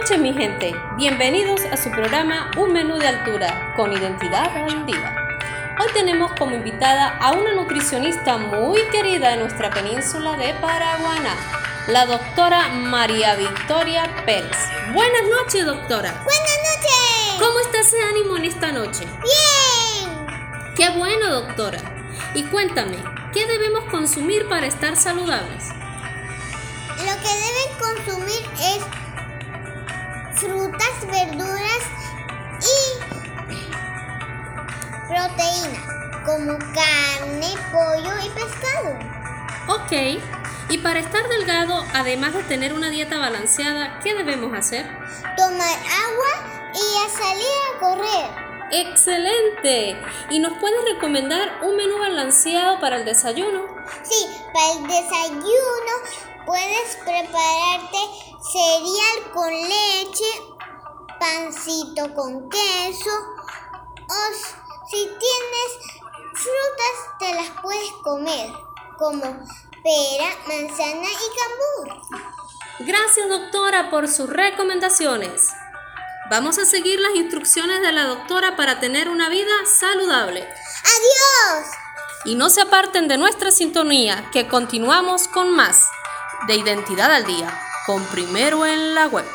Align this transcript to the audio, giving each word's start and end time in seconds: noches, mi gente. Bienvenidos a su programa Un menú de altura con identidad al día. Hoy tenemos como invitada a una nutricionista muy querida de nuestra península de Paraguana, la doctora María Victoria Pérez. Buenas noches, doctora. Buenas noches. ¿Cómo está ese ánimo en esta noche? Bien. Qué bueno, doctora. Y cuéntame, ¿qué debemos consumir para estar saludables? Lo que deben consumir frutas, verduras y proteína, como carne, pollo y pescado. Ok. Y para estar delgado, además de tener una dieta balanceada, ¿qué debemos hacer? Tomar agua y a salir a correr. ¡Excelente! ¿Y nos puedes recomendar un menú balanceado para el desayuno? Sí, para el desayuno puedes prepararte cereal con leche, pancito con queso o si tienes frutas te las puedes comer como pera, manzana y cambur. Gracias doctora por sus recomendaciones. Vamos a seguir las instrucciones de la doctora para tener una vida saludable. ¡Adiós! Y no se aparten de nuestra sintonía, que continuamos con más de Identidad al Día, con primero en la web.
noches, 0.00 0.18
mi 0.18 0.32
gente. 0.32 0.74
Bienvenidos 0.96 1.60
a 1.70 1.76
su 1.76 1.90
programa 1.90 2.50
Un 2.56 2.72
menú 2.72 2.96
de 2.96 3.06
altura 3.06 3.74
con 3.76 3.92
identidad 3.92 4.56
al 4.56 4.86
día. 4.86 5.14
Hoy 5.78 5.92
tenemos 5.92 6.32
como 6.38 6.54
invitada 6.56 7.18
a 7.18 7.32
una 7.32 7.52
nutricionista 7.52 8.38
muy 8.38 8.80
querida 8.90 9.30
de 9.30 9.36
nuestra 9.36 9.68
península 9.68 10.38
de 10.38 10.54
Paraguana, 10.54 11.36
la 11.88 12.06
doctora 12.06 12.68
María 12.68 13.34
Victoria 13.34 14.08
Pérez. 14.24 14.56
Buenas 14.94 15.22
noches, 15.38 15.66
doctora. 15.66 16.12
Buenas 16.24 16.58
noches. 16.70 17.38
¿Cómo 17.38 17.58
está 17.58 17.80
ese 17.80 18.02
ánimo 18.02 18.38
en 18.38 18.44
esta 18.46 18.72
noche? 18.72 19.04
Bien. 19.04 20.74
Qué 20.76 20.88
bueno, 20.98 21.28
doctora. 21.30 21.78
Y 22.34 22.44
cuéntame, 22.44 22.96
¿qué 23.34 23.44
debemos 23.46 23.84
consumir 23.90 24.48
para 24.48 24.66
estar 24.66 24.96
saludables? 24.96 25.68
Lo 26.96 27.16
que 27.22 27.28
deben 27.28 27.78
consumir 27.78 28.39
frutas, 30.40 31.06
verduras 31.06 31.82
y 32.60 32.98
proteína, 35.06 36.22
como 36.24 36.58
carne, 36.58 37.54
pollo 37.70 38.12
y 38.24 38.28
pescado. 38.30 38.98
Ok. 39.68 39.92
Y 40.70 40.78
para 40.78 41.00
estar 41.00 41.28
delgado, 41.28 41.84
además 41.94 42.32
de 42.32 42.42
tener 42.44 42.72
una 42.72 42.90
dieta 42.90 43.18
balanceada, 43.18 43.98
¿qué 44.02 44.14
debemos 44.14 44.56
hacer? 44.56 44.86
Tomar 45.36 45.78
agua 45.78 46.72
y 46.72 46.96
a 47.04 47.08
salir 47.10 47.58
a 47.68 47.78
correr. 47.80 48.50
¡Excelente! 48.72 50.00
¿Y 50.30 50.38
nos 50.38 50.56
puedes 50.58 50.84
recomendar 50.94 51.58
un 51.62 51.76
menú 51.76 51.98
balanceado 51.98 52.80
para 52.80 52.96
el 52.96 53.04
desayuno? 53.04 53.66
Sí, 54.04 54.26
para 54.54 54.72
el 54.72 54.82
desayuno 54.86 55.50
puedes 56.46 56.96
prepararte 57.04 57.98
cereal 58.52 59.32
con 59.34 59.52
leche, 60.20 60.42
pancito 61.18 62.14
con 62.14 62.48
queso 62.48 63.10
o 64.08 64.88
si 64.90 65.04
tienes 65.04 66.00
frutas 66.32 67.18
te 67.18 67.34
las 67.34 67.50
puedes 67.62 67.92
comer 68.02 68.50
como 68.98 69.20
pera, 69.20 70.30
manzana 70.46 71.08
y 71.08 71.86
cambur. 71.86 72.02
Gracias 72.80 73.28
doctora 73.28 73.90
por 73.90 74.08
sus 74.08 74.28
recomendaciones. 74.28 75.48
Vamos 76.30 76.58
a 76.58 76.64
seguir 76.64 77.00
las 77.00 77.14
instrucciones 77.14 77.80
de 77.80 77.92
la 77.92 78.04
doctora 78.04 78.56
para 78.56 78.78
tener 78.78 79.08
una 79.08 79.28
vida 79.28 79.52
saludable. 79.66 80.42
¡Adiós! 80.42 81.66
Y 82.24 82.34
no 82.36 82.50
se 82.50 82.60
aparten 82.60 83.08
de 83.08 83.16
nuestra 83.16 83.50
sintonía, 83.50 84.28
que 84.30 84.46
continuamos 84.46 85.28
con 85.28 85.50
más 85.50 85.86
de 86.46 86.56
Identidad 86.56 87.12
al 87.12 87.24
Día, 87.24 87.58
con 87.86 88.04
primero 88.06 88.64
en 88.66 88.94
la 88.94 89.08
web. 89.08 89.26